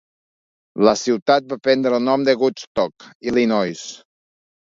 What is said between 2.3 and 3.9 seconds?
Woodstock, Illinois.